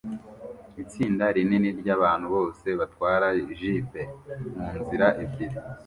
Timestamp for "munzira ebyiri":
4.57-5.57